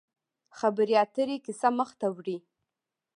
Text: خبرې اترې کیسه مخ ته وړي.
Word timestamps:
خبرې 0.59 0.95
اترې 1.03 1.37
کیسه 1.45 1.69
مخ 1.77 1.89
ته 1.99 2.07
وړي. 2.15 2.37